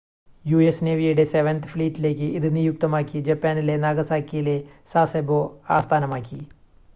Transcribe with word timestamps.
US 0.45 0.83
നേവിയുടെ 0.83 1.25
seventh 1.25 1.67
ഫ്ലീറ്റിലേക്ക് 1.67 2.29
ഇത് 2.37 2.47
നിയുക്തമാക്കി 2.55 3.19
ജപ്പാനിലെ 3.27 3.75
നാഗസാക്കിയിലെ 3.85 4.57
സാസെബോ 4.87 5.39
ആസ്ഥാനമാക്കി 5.71 6.41